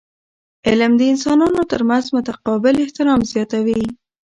علم 0.67 0.91
د 0.97 1.01
انسانانو 1.13 1.61
ترمنځ 1.71 2.05
متقابل 2.17 2.75
احترام 2.83 3.19
زیاتوي. 3.31 3.81